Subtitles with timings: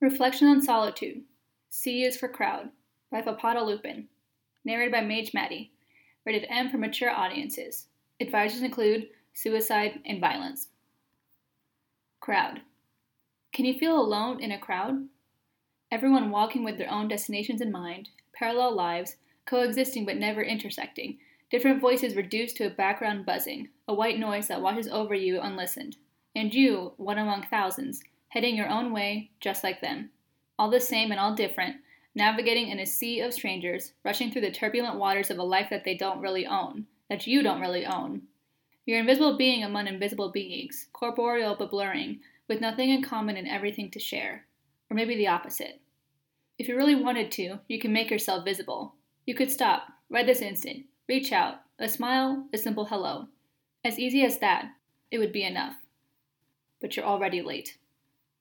[0.00, 1.24] Reflection on Solitude.
[1.68, 2.70] C is for Crowd
[3.12, 4.08] by Fapada Lupin.
[4.64, 5.72] Narrated by Mage Maddie.
[6.24, 7.86] Rated M for mature audiences.
[8.18, 10.68] Advisors include suicide and violence.
[12.18, 12.62] Crowd.
[13.52, 15.06] Can you feel alone in a crowd?
[15.92, 21.18] Everyone walking with their own destinations in mind, parallel lives, coexisting but never intersecting,
[21.50, 25.98] different voices reduced to a background buzzing, a white noise that washes over you unlistened.
[26.34, 28.00] And you, one among thousands,
[28.30, 30.10] heading your own way, just like them.
[30.58, 31.76] All the same and all different,
[32.14, 35.84] navigating in a sea of strangers, rushing through the turbulent waters of a life that
[35.84, 38.22] they don't really own, that you don't really own.
[38.86, 43.90] You're invisible being among invisible beings, corporeal but blurring, with nothing in common and everything
[43.90, 44.46] to share.
[44.90, 45.80] Or maybe the opposite.
[46.58, 48.94] If you really wanted to, you can make yourself visible.
[49.26, 53.28] You could stop, right this instant, reach out, a smile, a simple hello.
[53.84, 54.66] As easy as that,
[55.10, 55.76] it would be enough.
[56.80, 57.78] But you're already late.